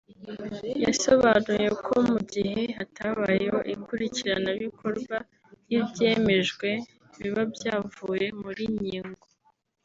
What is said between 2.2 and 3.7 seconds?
gihe hatabayeho